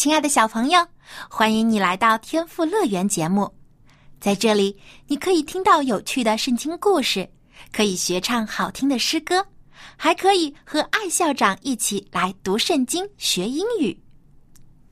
[0.00, 0.80] 亲爱的小朋友，
[1.28, 3.54] 欢迎你来到天赋乐园节目。
[4.18, 4.74] 在这里，
[5.06, 7.28] 你可以听到有趣的圣经故事，
[7.70, 9.46] 可以学唱好听的诗歌，
[9.98, 14.02] 还可以和艾校长一起来读圣经、学英语。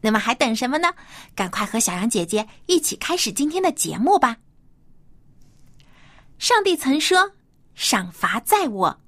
[0.03, 0.93] 那么还等什么呢？
[1.35, 4.37] 赶快和小羊姐姐一起开始今天的节目吧！
[6.39, 7.33] 上帝曾说
[7.75, 9.01] ：“赏罚在我，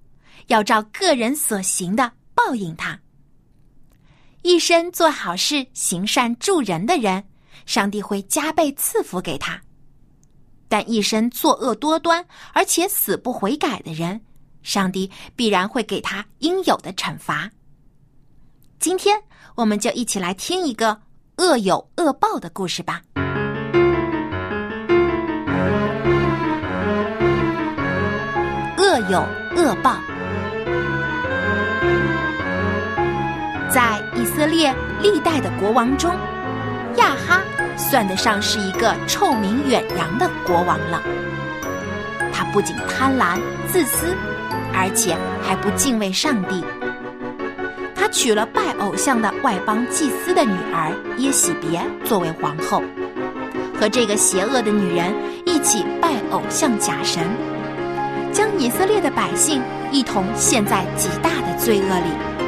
[0.46, 2.98] 要照个人所行的报应他。”
[4.42, 7.22] 一生做好事、行善助人的人，
[7.66, 9.60] 上帝会加倍赐福给他；
[10.66, 12.24] 但一生作恶多端
[12.54, 14.18] 而且死不悔改的人，
[14.62, 17.50] 上帝必然会给他应有的惩罚。
[18.78, 19.22] 今天，
[19.54, 20.98] 我们就一起来听一个
[21.36, 23.02] 恶有恶报的故事吧。
[28.78, 29.20] 恶有
[29.54, 30.09] 恶报。
[33.72, 36.10] 在以色列历代的国王中，
[36.96, 37.40] 亚哈
[37.76, 41.00] 算得上是一个臭名远扬的国王了。
[42.32, 43.38] 他不仅贪婪
[43.70, 44.16] 自私，
[44.74, 46.64] 而且还不敬畏上帝。
[47.94, 52.82] 他娶了拜偶像的外邦祭司的女儿耶喜别作为皇后，
[53.78, 55.14] 和这个邪恶的女人
[55.46, 57.22] 一起拜偶像假神，
[58.32, 62.39] 将以色列的百姓一同陷在极大的罪恶里。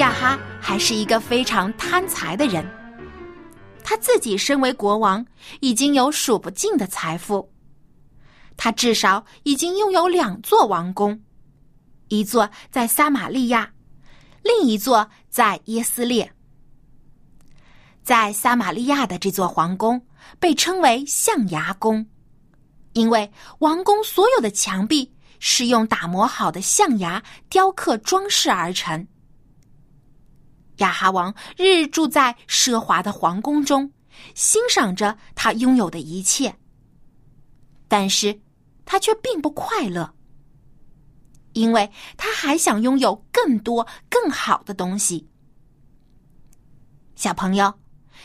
[0.00, 2.66] 亚哈还是一个非常贪财的人。
[3.84, 5.24] 他自己身为国王，
[5.60, 7.52] 已经有数不尽的财富。
[8.56, 11.20] 他至少已经拥有两座王宫，
[12.08, 13.70] 一座在撒玛利亚，
[14.42, 16.32] 另一座在耶斯列。
[18.02, 20.00] 在撒玛利亚的这座皇宫
[20.38, 22.06] 被称为象牙宫，
[22.94, 29.06] 因为王宫所有的墙壁是用打磨好的象牙雕刻装饰而成。
[30.80, 33.90] 亚哈王日日住在奢华的皇宫中，
[34.34, 36.54] 欣赏着他拥有的一切。
[37.88, 38.38] 但是，
[38.84, 40.14] 他却并不快乐，
[41.52, 45.28] 因为他还想拥有更多、更好的东西。
[47.14, 47.72] 小朋友，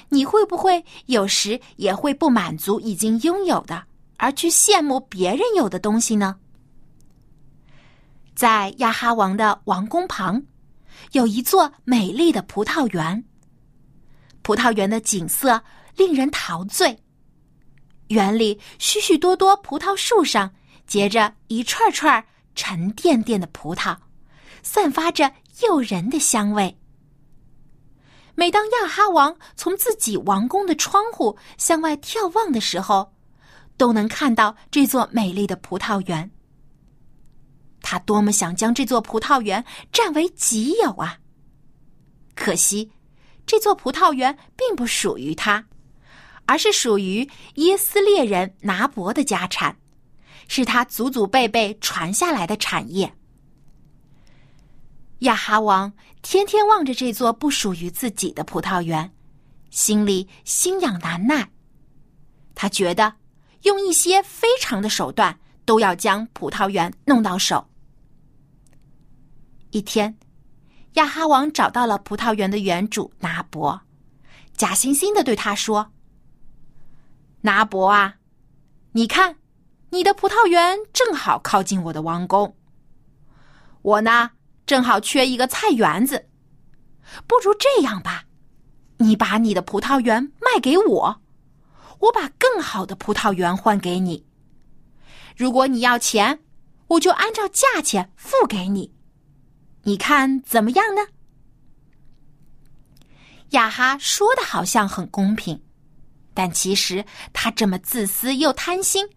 [0.10, 3.84] 你会不会有时也会不满足已经拥有的，
[4.18, 6.38] 而去羡慕别人有的东西呢？
[8.34, 10.42] 在亚哈王的王宫旁。
[11.12, 13.24] 有一座美丽的葡萄园，
[14.42, 15.62] 葡萄园的景色
[15.96, 16.98] 令人陶醉。
[18.08, 20.54] 园里许许多多葡萄树上
[20.86, 22.24] 结着一串串
[22.54, 23.98] 沉甸甸的葡萄，
[24.62, 25.32] 散发着
[25.64, 26.78] 诱人的香味。
[28.36, 33.14] 每当亚哈王从自己王宫的窗户向外眺望的时候，
[33.78, 36.30] 都能看到这座美丽的葡萄园。
[37.86, 41.20] 他多么想将这座葡萄园占为己有啊！
[42.34, 42.92] 可惜，
[43.46, 45.64] 这座葡萄园并不属于他，
[46.48, 49.78] 而是属于耶斯列人拿伯的家产，
[50.48, 53.14] 是他祖祖辈辈传下来的产业。
[55.20, 59.14] 亚哈王天天望着这座不属于自己的葡萄园，
[59.70, 61.48] 心里心痒难耐。
[62.56, 63.14] 他觉得
[63.62, 67.64] 用一些非常的手段都要将葡萄园弄到手。
[69.76, 70.18] 一天，
[70.94, 73.82] 亚哈王找到了葡萄园的园主拿伯，
[74.54, 75.92] 假惺惺的对他说
[77.44, 78.16] ：“拿伯啊，
[78.94, 79.36] 你看，
[79.90, 82.56] 你的葡萄园正好靠近我的王宫，
[83.82, 84.32] 我呢
[84.66, 86.30] 正好缺一个菜园子，
[87.28, 88.24] 不如这样吧，
[89.00, 91.22] 你把你的葡萄园卖给我，
[92.00, 94.26] 我把更好的葡萄园换给你。
[95.36, 96.40] 如果你要钱，
[96.88, 98.95] 我就按照价钱付给你。”
[99.86, 101.02] 你看怎么样呢？
[103.52, 105.62] 亚哈说的好像很公平，
[106.34, 109.08] 但其实他这么自私又贪心，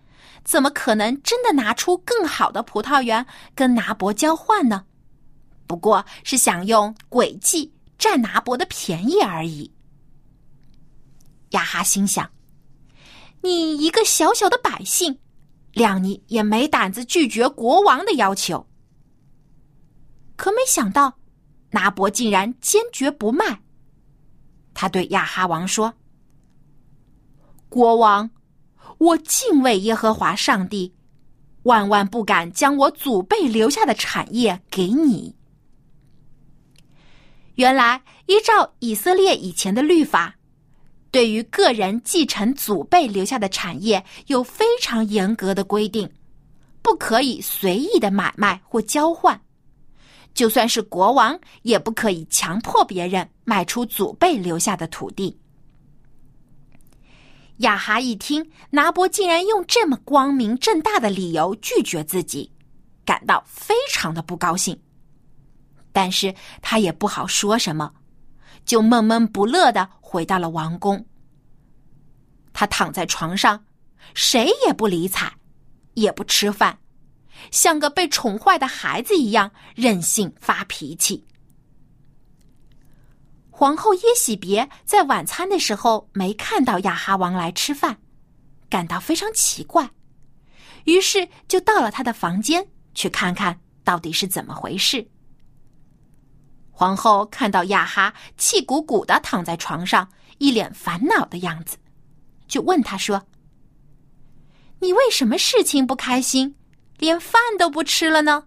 [0.45, 4.85] 怎么可能真的拿出更好的葡萄园跟拿伯交换呢？
[5.67, 9.73] 不过是想用诡计占拿伯的便宜而已。
[11.51, 12.31] 亚哈心想：
[13.41, 15.19] 你一个小小的百姓，
[15.73, 18.67] 谅你也没胆子拒绝国王的要求。
[20.39, 21.19] 可没想到，
[21.73, 23.61] 拿伯竟然坚决不卖。
[24.73, 25.93] 他对亚哈王说
[27.69, 28.31] ：“国王，
[28.99, 30.95] 我敬畏耶和华上帝，
[31.65, 35.35] 万万不敢将我祖辈留下的产业给你。”
[37.57, 40.37] 原来，依照以色列以前的律法，
[41.11, 46.09] 对于个人继承祖辈留下的产业有非常严格的规定，
[46.81, 49.39] 不可以随意的买卖或交换。
[50.39, 55.37] 就算是国王，也不可以强迫别人卖出祖辈留下的土地。
[57.57, 62.53] 亚哈一听拿伯竟然用这么光明正大的理由拒绝自己，
[63.05, 64.81] 感到非常的不高兴。
[65.91, 66.33] 但是
[66.63, 67.93] 他也不好说什么，
[68.65, 71.05] 就闷闷不乐的回到了王宫。
[72.53, 73.65] 他躺在床上，
[74.15, 75.33] 谁也不理睬，
[75.95, 76.79] 也不吃饭。
[77.51, 81.25] 像个被宠坏的孩子一样任性发脾气。
[83.51, 87.99] 皇后耶喜别在晚餐的时候没看到亚哈王来吃饭，
[88.71, 89.91] 感到非常奇怪，
[90.85, 92.65] 于是就到了他的房间
[92.95, 95.05] 去看看到底是怎么回事。
[96.71, 100.09] 皇后看到亚哈气鼓鼓的躺在床上，
[100.39, 101.77] 一脸烦恼的样子，
[102.47, 103.27] 就问他说
[104.79, 106.55] ：“你为什么事情不开心？”
[106.99, 108.45] 连饭都不吃了呢。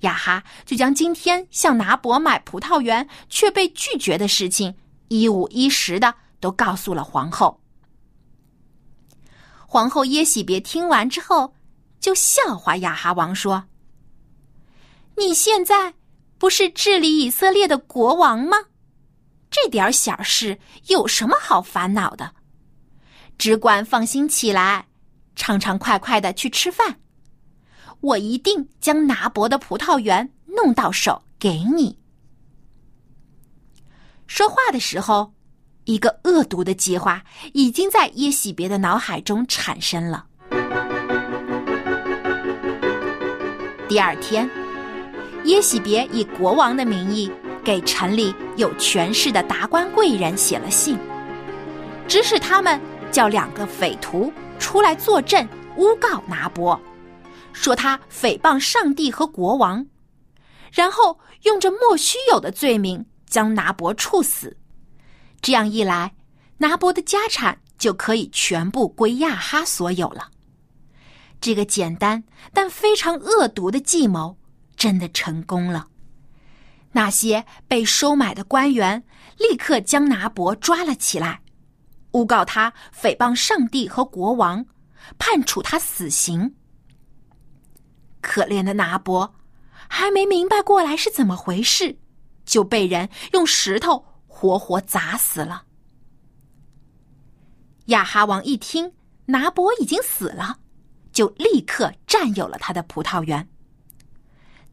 [0.00, 4.76] 亚哈就将今天向拿伯买葡萄园却被拒绝的事情
[5.08, 7.60] 一五一十的都告诉了皇后。
[9.66, 11.52] 皇后耶喜别听完之后，
[12.00, 13.64] 就笑话亚哈王说
[15.18, 15.94] ：“你现在
[16.38, 18.56] 不是治理以色列的国王吗？
[19.50, 22.34] 这点小事有什么好烦恼的？
[23.36, 24.86] 只管放心起来。”
[25.38, 26.96] 畅畅快快的去吃饭，
[28.00, 31.96] 我一定将拿伯的葡萄园弄到手给你。
[34.26, 35.32] 说话的时候，
[35.84, 37.22] 一个恶毒的计划
[37.54, 40.26] 已经在耶喜别的脑海中产生了。
[43.88, 44.50] 第二天，
[45.44, 47.30] 耶喜别以国王的名义
[47.64, 50.98] 给城里有权势的达官贵人写了信，
[52.08, 52.78] 指使他们
[53.12, 54.30] 叫两个匪徒。
[54.58, 56.80] 出来作证，诬告拿伯，
[57.52, 59.86] 说他诽谤上帝和国王，
[60.72, 64.56] 然后用着莫须有的罪名将拿伯处死。
[65.40, 66.14] 这样一来，
[66.58, 70.30] 拿伯的家产就可以全部归亚哈所有了。
[71.40, 74.36] 这个简单但非常恶毒的计谋
[74.76, 75.86] 真的成功了。
[76.92, 79.04] 那些被收买的官员
[79.38, 81.40] 立刻将拿伯抓了起来。
[82.12, 84.64] 诬告他诽谤上帝和国王，
[85.18, 86.54] 判处他死刑。
[88.20, 89.34] 可怜的拿伯
[89.88, 91.98] 还没明白过来是怎么回事，
[92.44, 95.64] 就被人用石头活活砸死了。
[97.86, 98.92] 亚哈王一听
[99.26, 100.58] 拿伯已经死了，
[101.12, 103.48] 就立刻占有了他的葡萄园。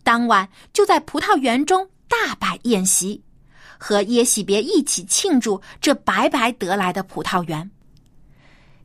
[0.04, 3.24] 当晚就在葡萄园中大摆宴席。
[3.80, 7.70] 和耶喜别一起庆祝这白白得来的葡萄园。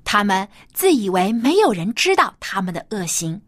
[0.05, 3.41] 他们自以为没有人知道他们的恶行，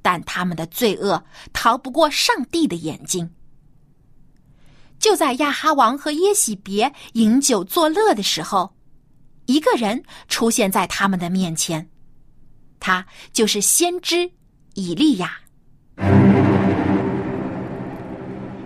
[0.00, 3.28] 但他们的罪恶逃不过上帝的眼睛。
[4.98, 8.76] 就在亚哈王和耶喜别饮酒作乐的时候，
[9.46, 11.90] 一个人出现在他们的面前，
[12.78, 14.30] 他就是先知
[14.74, 15.40] 以利亚。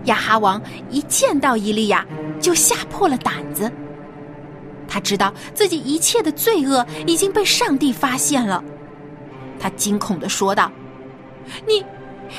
[0.07, 0.61] 亚哈王
[0.91, 2.05] 一见到伊利亚，
[2.41, 3.71] 就吓破了胆子。
[4.89, 8.63] 他知道自己一切的罪恶已经被上帝发现了，
[9.59, 10.71] 他惊恐的说道
[11.67, 11.85] ：“你，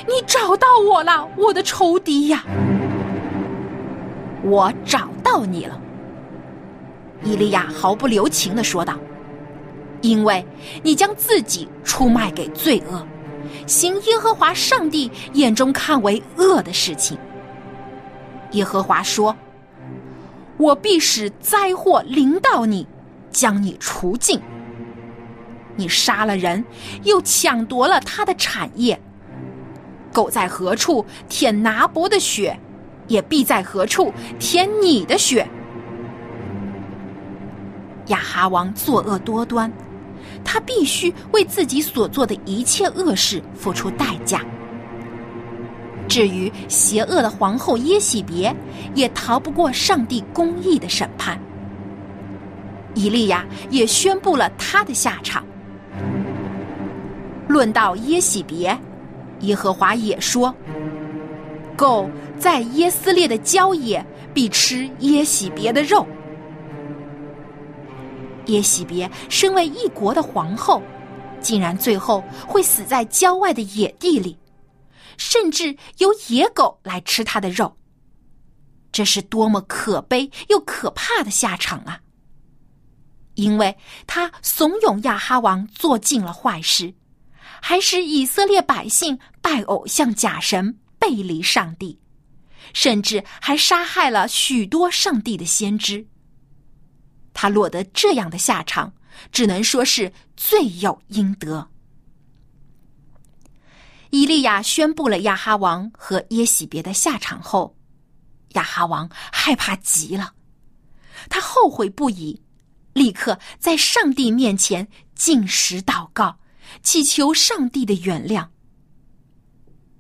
[0.08, 2.44] 你找到我了，我的仇敌呀！
[4.44, 5.80] 我找到你了。”
[7.24, 8.98] 伊利亚毫不留情的说道
[10.02, 10.46] ：“因为
[10.84, 13.06] 你将自己出卖给罪恶，
[13.66, 17.18] 行耶和华上帝眼中看为恶的事情。”
[18.58, 19.36] 耶和华说
[20.58, 22.88] ：“我必使灾祸临到你，
[23.32, 24.42] 将你除尽。
[25.76, 26.66] 你杀了人，
[27.04, 29.00] 又抢夺了他的产业。
[30.12, 32.60] 狗在何处舔拿伯的血，
[33.08, 35.48] 也必在何处舔你的血。”
[38.08, 39.72] 亚哈王作恶多端，
[40.44, 44.42] 他必须为自己所做的一切恶事付出代价。
[46.08, 48.56] 至于邪恶的皇后耶喜别，
[48.96, 51.40] 也逃不过上帝公义的审判。
[52.96, 55.46] 以利亚也宣布了他的下场。
[57.48, 58.78] 论到耶喜别，
[59.42, 60.54] 耶和华也说
[61.78, 62.10] ：“狗
[62.40, 66.06] 在耶斯列的郊野必吃耶喜别的肉。
[68.48, 70.82] 耶喜别身为一国的皇后，
[71.40, 74.38] 竟然最后会死在郊外的野地里，
[75.18, 77.78] 甚至由野狗来吃他的肉。
[78.92, 82.00] 这是多么可悲又可怕的下场啊！
[83.36, 86.94] 因为他怂恿亚哈王做尽了坏事，
[87.62, 92.00] 还使以色列百姓拜偶像假神，背离上帝，
[92.74, 96.08] 甚至还杀害了许多上帝的先知。
[97.34, 98.92] 他落得这样的下场，
[99.32, 101.70] 只能说是罪有应得。
[104.18, 107.78] 伊利亚宣布了亚哈王和耶喜别的下场后，
[108.54, 110.34] 亚哈王害怕极了，
[111.30, 112.42] 他后悔不已，
[112.94, 116.40] 立刻在上帝面前进食祷告，
[116.82, 118.48] 祈求上帝的原谅。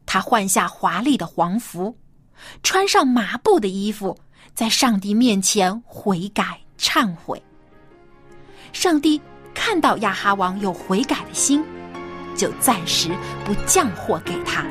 [0.07, 1.95] 他换下华丽的皇服，
[2.63, 4.19] 穿上麻布的衣服，
[4.55, 6.59] 在上帝面前悔改。
[6.79, 7.39] 忏悔。
[8.73, 9.21] 上帝
[9.53, 11.63] 看到亚哈王有悔改的心，
[12.37, 13.09] 就暂时
[13.43, 14.63] 不降祸给他。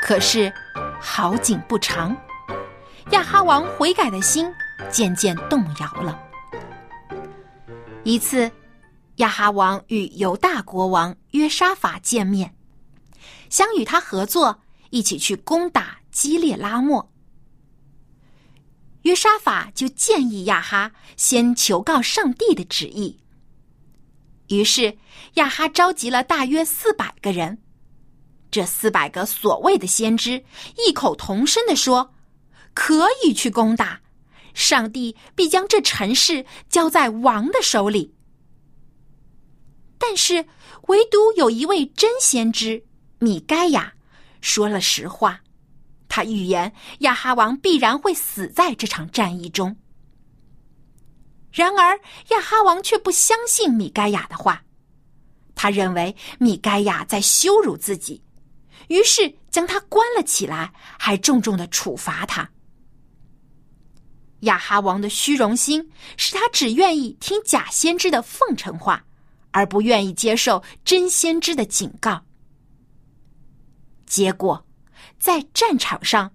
[0.00, 0.52] 可是
[1.00, 2.16] 好景不长，
[3.10, 4.50] 亚哈王悔改的心
[4.90, 6.18] 渐渐动摇了。
[8.02, 8.50] 一次，
[9.16, 12.54] 亚哈王与犹大国王约沙法见面，
[13.50, 17.08] 想与他合作，一起去攻打基列拉莫。
[19.02, 23.18] 约沙法就建议亚哈先求告上帝的旨意。
[24.48, 24.98] 于是
[25.34, 27.62] 亚哈召集了大约四百个人，
[28.50, 30.44] 这四百个所谓的先知
[30.76, 32.14] 异口同声的说
[32.74, 34.00] ：“可以去攻打，
[34.52, 38.14] 上帝必将这城市交在王的手里。”
[39.98, 40.46] 但是
[40.88, 42.84] 唯独有一位真先知
[43.18, 43.94] 米该亚
[44.40, 45.42] 说了实话。
[46.10, 49.76] 他预言亚哈王必然会死在这场战役中。
[51.52, 51.98] 然而
[52.30, 54.64] 亚哈王却不相信米该亚的话，
[55.54, 58.22] 他认为米该亚在羞辱自己，
[58.88, 62.50] 于是将他关了起来，还重重的处罚他。
[64.40, 69.04] 亚哈王的虚荣心使他只愿意听假先知的奉承话，
[69.52, 72.24] 而不愿意接受真先知的警告。
[74.06, 74.66] 结果。
[75.18, 76.32] 在战场上，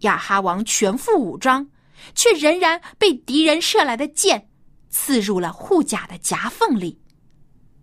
[0.00, 1.68] 亚哈王全副武装，
[2.14, 4.48] 却仍然被敌人射来的箭
[4.90, 7.00] 刺入了护甲的夹缝里，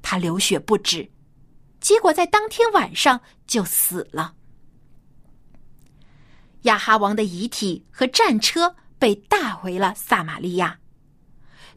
[0.01, 1.09] 他流血不止，
[1.79, 4.35] 结果在当天晚上就死了。
[6.63, 10.77] 亚哈王的遗体和战车被带回了撒玛利亚。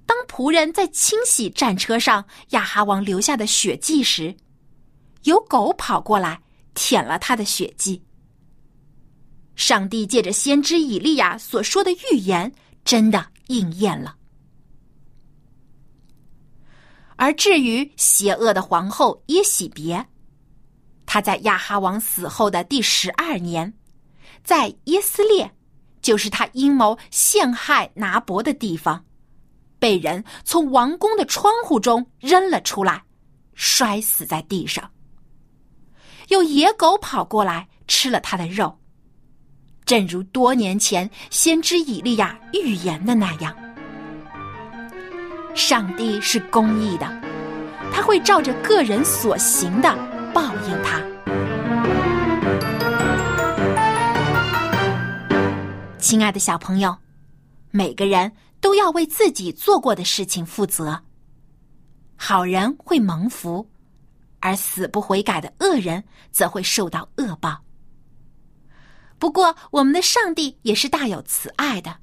[0.04, 4.36] 当仆人在清洗战车上亚哈王留下的血迹时，
[5.22, 6.42] 有狗跑过来
[6.74, 8.02] 舔了他的血迹。
[9.54, 12.52] 上帝借着先知以利亚所说的预言，
[12.84, 14.16] 真的应验了。
[17.16, 20.04] 而至于邪恶的皇后耶喜别，
[21.06, 23.72] 她在亚哈王死后的第十二年，
[24.42, 25.48] 在耶斯列，
[26.00, 29.04] 就是他阴谋陷害拿伯的地方，
[29.78, 33.00] 被人从王宫的窗户中扔了出来，
[33.54, 34.90] 摔死在地上。
[36.28, 38.76] 有野狗跑过来吃了他的肉。
[39.92, 43.54] 正如多年前先知以利亚预言的那样，
[45.54, 47.06] 上帝是公义的，
[47.92, 49.94] 他会照着个人所行的
[50.32, 50.98] 报应他。
[55.98, 56.96] 亲爱的小朋友，
[57.70, 58.32] 每个人
[58.62, 60.98] 都要为自己做过的事情负责。
[62.16, 63.68] 好人会蒙福，
[64.40, 67.62] 而死不悔改的恶人则会受到恶报。
[69.22, 71.98] 不过，我们的上帝也是大有慈爱的，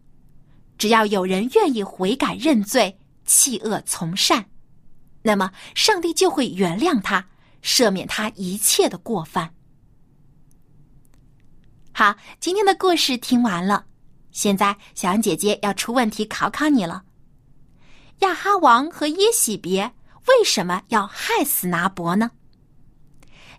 [0.78, 4.46] 只要有人愿意悔改认罪、弃恶从善，
[5.22, 7.28] 那么上帝就会原谅他，
[7.62, 9.54] 赦免他一切的过犯。
[11.92, 13.86] 好，今天的故事听完了，
[14.32, 17.04] 现在小羊姐姐要出问题考考你了：
[18.20, 19.94] 亚哈王和耶喜别
[20.28, 22.32] 为什么要害死拿伯呢？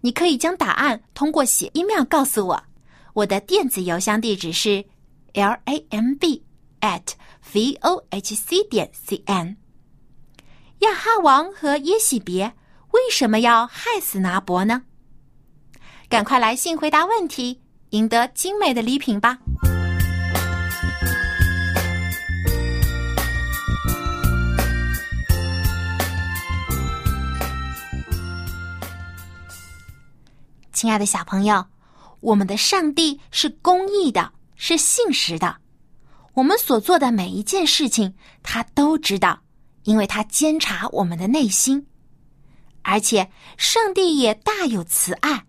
[0.00, 2.64] 你可以将答案通过写 email 告诉我。
[3.14, 4.84] 我的电子邮箱地址是
[5.32, 6.44] l a m b
[6.80, 7.02] at
[7.52, 9.56] v o h c 点 c n。
[10.80, 12.54] 亚哈王和耶喜别
[12.92, 14.82] 为什么要害死拿伯呢？
[16.08, 19.38] 赶快来信回答问题，赢得精美的礼品吧！
[30.72, 31.66] 亲爱的小朋友，
[32.20, 35.56] 我们的上帝是公义的，是信实的。
[36.34, 39.42] 我们所做的每一件事情，他都知道，
[39.82, 41.86] 因为他监察我们的内心。
[42.82, 45.44] 而且，上帝也大有慈爱，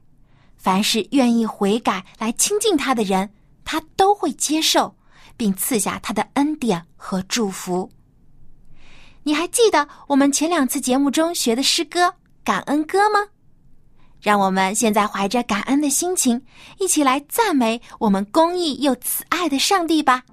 [0.58, 3.30] 凡是愿意悔改来亲近他的人，
[3.64, 4.96] 他都会接受，
[5.38, 7.90] 并赐下他的恩典和祝福。
[9.24, 12.08] 你还记得我们前两次节目中学的诗歌
[12.44, 13.20] 《感恩歌》吗？
[14.22, 16.42] 让我们现在怀着感恩的心情，
[16.80, 20.24] 一起来赞美我们公义又慈爱的上帝吧。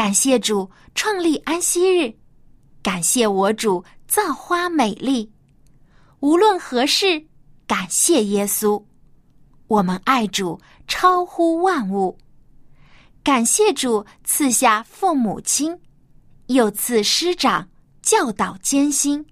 [0.00, 2.14] 感谢主创立安息日，
[2.82, 5.30] 感谢我主造花美丽。
[6.20, 7.26] 无论何事，
[7.66, 8.82] 感谢耶稣。
[9.66, 10.58] 我们爱主
[10.88, 12.16] 超乎万物。
[13.22, 15.78] 感谢主赐下父母亲，
[16.46, 17.68] 又赐师长
[18.00, 19.26] 教导艰辛。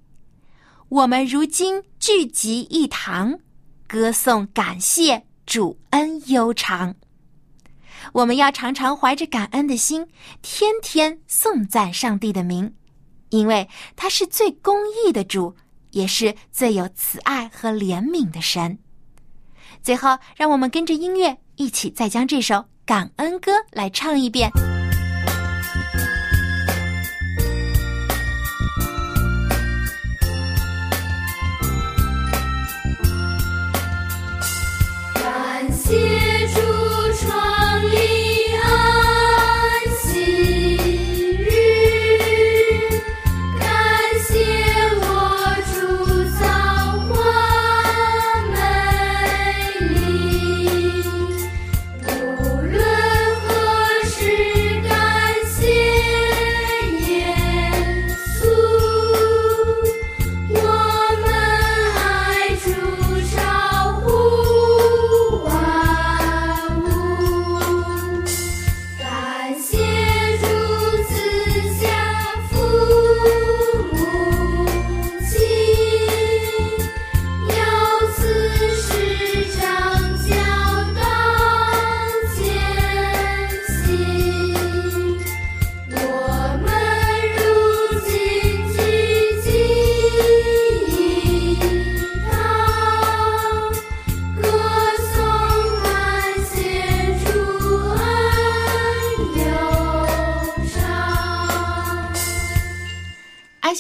[0.91, 3.39] 我们如今聚集一堂，
[3.87, 6.95] 歌颂感谢主恩悠长。
[8.13, 10.07] 我们要常常怀着感恩的心，
[10.43, 12.75] 天天颂赞上帝的名，
[13.31, 15.57] 因为他是最公义的主，
[15.91, 18.79] 也是最有慈爱和怜悯的神。
[19.83, 24.51] 最后，让我们跟着音乐一起再将这首感恩歌来唱一遍。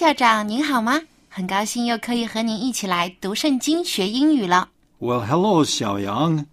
[0.09, 1.03] 校长您好吗？
[1.29, 4.71] 很高兴又可以和您一起来读圣经、学英语了。
[5.01, 6.47] Well, hello, Xiaoyang.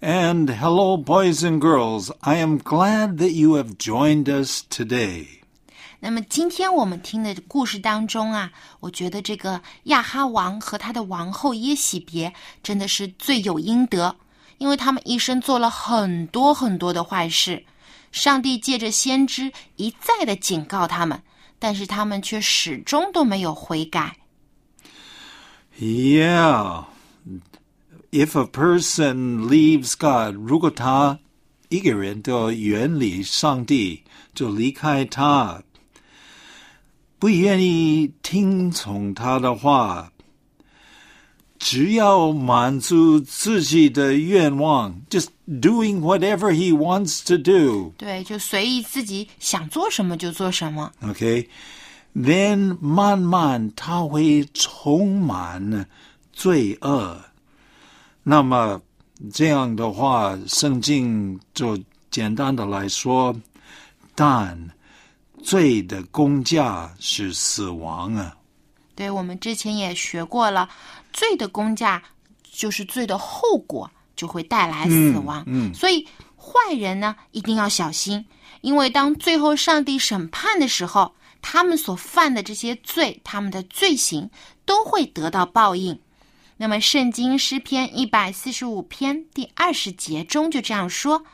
[0.00, 2.12] And hello, boys and girls.
[2.20, 5.26] I am glad that you have joined us today.
[5.98, 14.14] 那么今天我们听的故事当中啊，我觉得这个亚哈王和他的王后耶喜别真的是罪有应得，
[14.58, 17.64] 因为他们一生做了很多很多的坏事。
[18.12, 21.20] 上帝借着先知一再的警告他们，
[21.60, 24.16] 但是他们却始终都没有悔改。
[25.78, 26.86] Yeah.
[28.10, 31.20] If a person leaves God, 如果他
[31.68, 34.02] 一个人都远离上帝，
[34.34, 35.62] 就离开他，
[37.20, 40.12] 不愿意听从他的话，
[41.60, 47.92] 只要满足自己的愿望，just doing whatever he wants to do.
[47.98, 50.90] 对，就随意自己想做什么就做什么。
[51.02, 51.46] Okay?
[52.16, 55.86] then 慢慢他会充满
[56.32, 57.20] 罪恶。
[58.22, 58.80] 那么
[59.32, 61.78] 这样的话，圣经就
[62.10, 63.36] 简单的来说，
[64.14, 64.58] 但
[65.42, 68.34] 罪的公价是死亡啊。
[69.00, 70.68] 对，我们之前也学过了，
[71.10, 72.02] 罪的公价
[72.52, 75.42] 就是罪的后果，就会带来死亡。
[75.46, 78.22] 嗯嗯所以坏人呢一定要小心，
[78.60, 84.28] 因为当最后上帝审判的时候，他们所犯的这些罪，他们的罪行
[84.66, 85.98] 都会得到报应。
[86.58, 91.24] 那么，《圣经诗篇》一百四十五篇第二十节中就这样说：“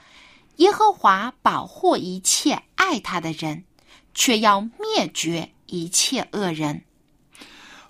[0.58, 3.64] 耶和华保护一切爱他的人，
[4.14, 6.82] 却要灭绝一切恶人。”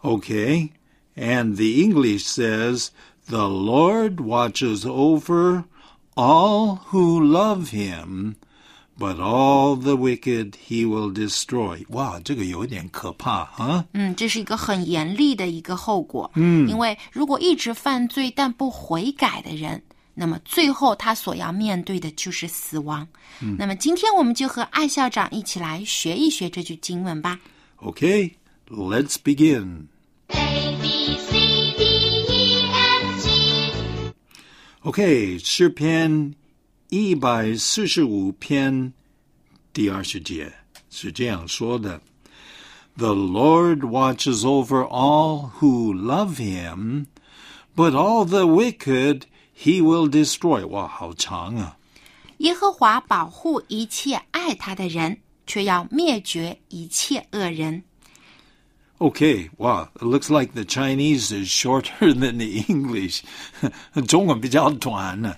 [0.05, 0.71] Okay,
[1.15, 2.91] and the English says,
[3.27, 5.63] The Lord watches over
[6.17, 8.35] all who love him,
[8.97, 11.85] but all the wicked he will destroy.
[11.89, 13.85] 哇，这个有点可怕啊！
[13.93, 16.29] 嗯，这是一个很严厉的一个后果。
[16.35, 19.81] 嗯，因为如果一直犯罪但不悔改的人，
[20.13, 23.07] 那么最后他所要面对的就是死亡。
[23.41, 27.39] 嗯，那么今天我们就和艾校长一起来学一学这句经文吧。
[27.77, 28.31] Okay,
[28.67, 29.87] let's begin.
[30.27, 31.83] A B C D
[32.27, 34.13] E F G
[34.81, 36.33] OK，诗篇
[36.89, 38.93] 一百四十五篇
[39.71, 40.53] 第二十节
[40.89, 42.01] 是这样说的：“
[42.97, 47.05] The Lord watches over all who love Him,
[47.75, 49.23] but all the wicked
[49.55, 51.77] He will destroy。”哇，好长啊！
[52.39, 57.83] 耶和华保护一切爱他的人，却要灭绝一切恶人。
[58.99, 63.23] Okay, wow, it looks like the Chinese is shorter than the English.
[64.07, 65.37] 中文比较短呢。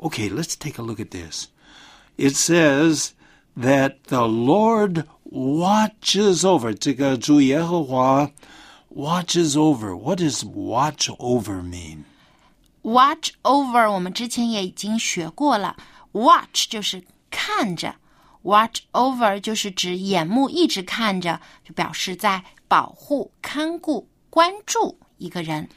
[0.00, 1.46] Okay, let's take a look at this.
[2.16, 3.12] It says
[3.56, 6.74] that the Lord watches over.
[6.74, 8.30] 这个主耶和华
[8.94, 9.96] watches over.
[9.96, 12.04] What does watch over mean?
[12.82, 15.76] Watch over，我们之前也已经学过了。
[16.12, 17.96] Watch 就是看着
[18.43, 25.67] ，watch over 就是指眼目一直看着，就表示在保护、看顾、关注一个人。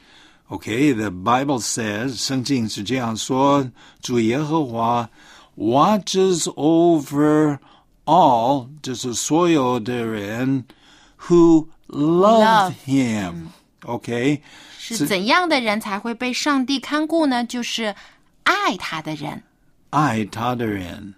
[0.49, 3.69] Okay, the Bible says, 圣经是这样说，
[4.01, 5.09] 主耶和华
[5.57, 7.59] watches over
[8.05, 10.63] all, 就是所有的人
[11.19, 13.47] who love, Love him.
[13.81, 14.39] Okay,
[14.77, 17.43] 是怎样的人才会被上帝看顾呢？
[17.43, 17.93] 就是
[18.43, 19.43] 爱他的人。
[19.89, 21.13] 爱他的人。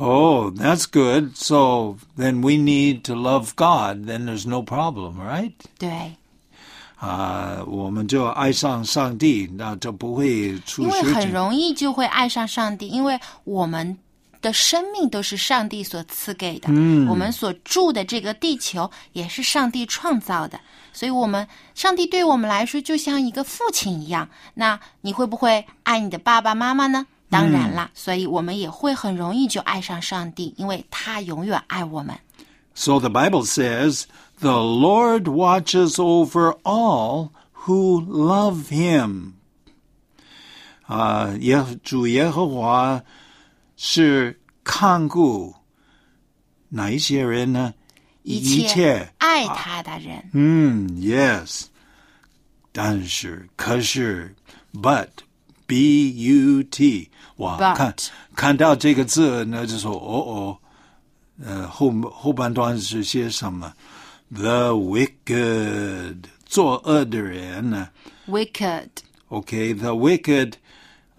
[0.00, 1.36] Oh, that's good.
[1.36, 4.06] So then we need to love God.
[4.06, 5.52] Then there's no problem, right?
[5.76, 6.14] 对，
[7.00, 11.32] 啊、我们就爱上上帝，那就不会出因为很事情。
[11.32, 13.98] 容易就会爱上上帝，因为我们
[14.40, 20.60] 的生命都是上帝所赐给的，嗯，我们所住的这个地球也是上帝创造的，
[20.92, 24.28] 所以，我们上帝对我们来说就像一个父亲一样。
[24.54, 27.08] 那你会不会爱你的爸爸妈妈呢？
[27.30, 32.18] 当然啦，所以我们也会很容易就爱上上帝，因为他永远爱我们。
[32.74, 34.04] So the Bible says,
[34.40, 37.30] the Lord watches over all
[37.66, 39.32] who love him.
[40.86, 43.02] 啊，耶主耶和华
[43.76, 45.54] 是看顾
[46.70, 47.74] 哪一些人呢？
[48.22, 51.64] 一一切爱他的人，嗯，yes，
[52.72, 54.34] 但是可是
[54.74, 55.08] ，but
[55.68, 57.94] b u t，哇 But 看
[58.34, 60.58] 看到这个字呢，就说哦哦，
[61.44, 63.72] 呃后后半段是些什么
[64.34, 67.90] ？The wicked，作恶的人呢
[68.26, 70.54] wicked？OK，the wicked，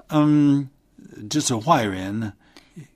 [0.08, 0.68] 嗯，
[1.30, 2.34] 就是坏人。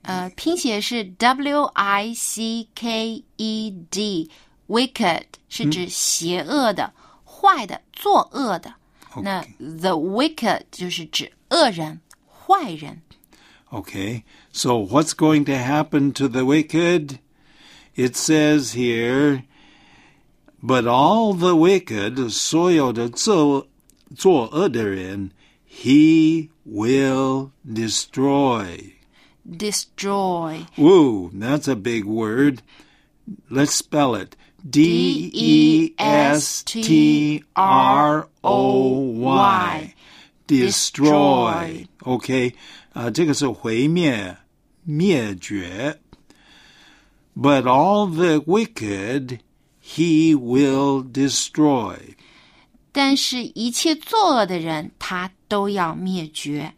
[0.02, 6.92] 呃，拼写是 W I C K E D，wicked 是指邪恶的、
[7.24, 8.74] 坏的、作恶的。
[9.22, 13.01] 那 the wicked 就是指恶人、坏人。
[13.71, 17.19] Okay, so what's going to happen to the wicked?
[17.95, 19.43] It says here,
[20.63, 23.67] but all the wicked, 所有的作
[24.15, 25.31] 作恶的人,
[25.67, 28.93] he will destroy.
[29.45, 32.61] destroy Woo, that's a big word.
[33.49, 34.35] Let's spell it.
[34.67, 39.92] D E S T R O Y.
[40.47, 41.85] Destroy.
[42.03, 42.55] OK，
[42.93, 44.35] 啊、这个是毁灭、
[44.83, 45.99] 灭绝。
[47.35, 49.39] But all the wicked
[49.81, 52.15] he will destroy.
[52.91, 56.73] 但是，一切作恶的人，他都要灭绝。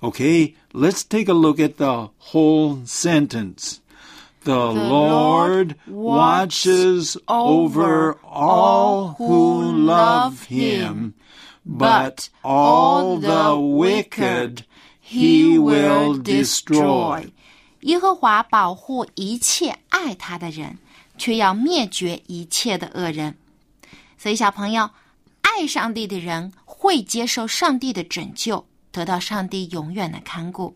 [0.00, 3.76] Okay, let's take a look at the whole sentence.
[4.44, 11.14] The Lord watches over all who love him,
[11.65, 14.63] but all the wicked
[15.03, 17.29] he will destroy.
[17.81, 20.77] 耶和华保护一切爱他的人，
[21.17, 23.35] 却要灭绝一切的恶人。
[24.17, 24.89] 所以，小朋友，
[25.41, 30.75] 爱上帝的人会接受上帝的拯救，得到上帝永远的看顾。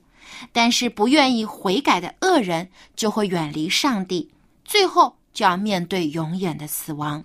[0.51, 4.31] 但是不愿意悔改的恶人就会远离上帝，
[4.63, 7.23] 最后就要面对永远的死亡。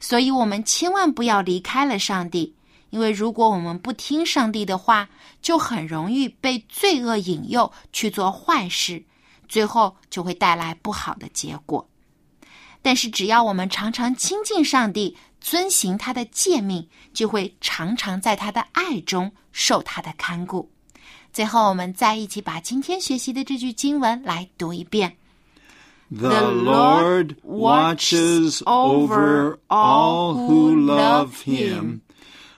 [0.00, 2.54] 所以，我们千万不要离开了上帝，
[2.90, 5.08] 因为如果我们不听上帝的话，
[5.40, 9.02] 就很容易被罪恶引诱去做坏事，
[9.48, 11.88] 最后就会带来不好的结果。
[12.82, 20.70] 但是，只要我们常常亲近上帝，遵行他的诫命，就会常常在他的爱中受他的看顾。
[21.32, 25.16] 最后，我们再一起把今天学习的这句经文来读一遍。
[26.12, 32.00] The Lord watches over all who love him,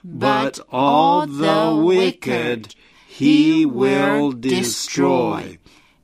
[0.03, 2.71] but all the wicked
[3.07, 5.57] he will destroy.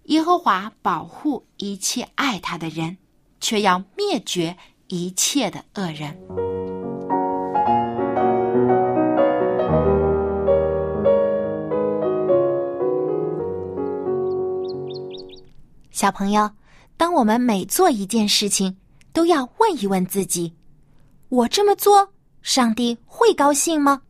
[0.05, 2.97] 耶和华保护一切爱他的人，
[3.39, 4.57] 却要灭绝
[4.87, 6.17] 一切的恶人。
[15.91, 16.49] 小朋友，
[16.95, 18.77] 当我们每做一件事情，
[19.11, 20.53] 都要问一问自己：
[21.27, 22.13] 我这么做，
[22.49, 24.01] 上帝会高兴吗？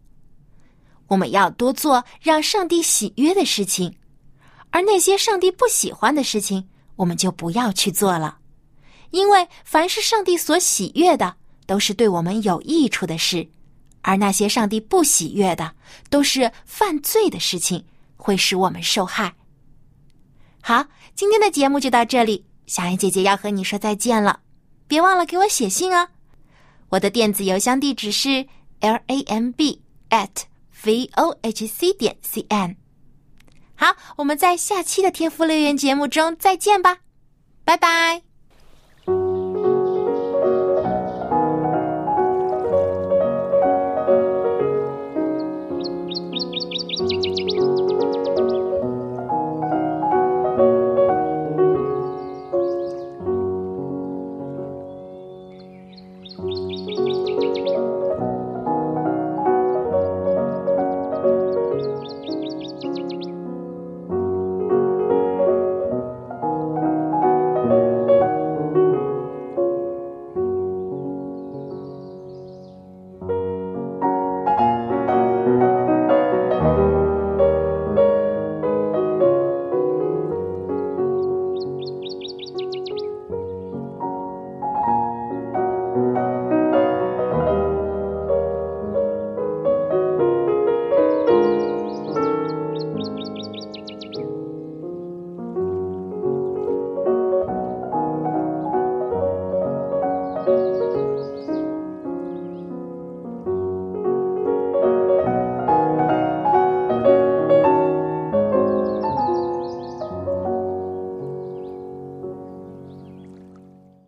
[1.07, 3.93] 我们要多做让上帝喜悦的事情，
[4.69, 8.37] 而那些上帝不喜欢的事情，我们就不要去做了。
[9.09, 13.45] 因为凡是上帝所喜悦的，都是对我们有益处的事；
[14.03, 15.75] 而那些上帝不喜悦的，
[16.09, 17.83] 都是犯罪的事情，
[18.15, 19.35] 会使我们受害。
[20.61, 24.39] 好，今天的节目就到这里，小妍姐姐要和你说再见了，
[24.87, 26.11] 别忘了给我写信啊！
[26.89, 28.45] 我的电子邮箱地址是
[28.79, 30.29] l a m b at
[30.83, 32.75] v o h c 点 c n。
[33.75, 36.97] 好，我们在下期的天赋乐园节目中再见吧，
[37.63, 38.21] 拜拜。